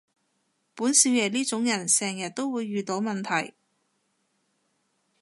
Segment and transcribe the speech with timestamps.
[0.73, 3.53] 本少爺呢種人成日都會遇到問題